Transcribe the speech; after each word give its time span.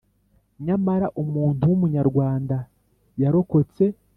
Nyamara 0.65 1.07
umuntu 1.21 1.63
w’Umunyarwanda 1.69 2.55
yarokotse 3.21 3.83